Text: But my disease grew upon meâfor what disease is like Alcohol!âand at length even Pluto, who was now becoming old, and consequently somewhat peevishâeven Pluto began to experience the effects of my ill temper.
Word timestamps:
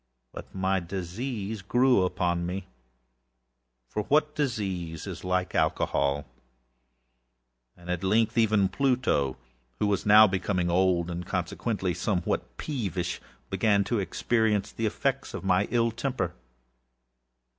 But 0.33 0.55
my 0.55 0.79
disease 0.79 1.61
grew 1.61 2.01
upon 2.01 2.43
meâfor 2.47 4.03
what 4.07 4.33
disease 4.33 5.05
is 5.05 5.23
like 5.23 5.53
Alcohol!âand 5.53 6.23
at 7.87 8.03
length 8.03 8.35
even 8.35 8.67
Pluto, 8.67 9.37
who 9.77 9.85
was 9.85 10.03
now 10.03 10.25
becoming 10.25 10.71
old, 10.71 11.11
and 11.11 11.23
consequently 11.23 11.93
somewhat 11.93 12.57
peevishâeven 12.57 13.19
Pluto 13.19 13.25
began 13.51 13.83
to 13.83 13.99
experience 13.99 14.71
the 14.71 14.87
effects 14.87 15.35
of 15.35 15.43
my 15.43 15.67
ill 15.69 15.91
temper. 15.91 16.33